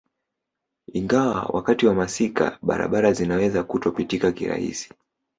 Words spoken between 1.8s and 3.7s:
wa masika barabara zinaweza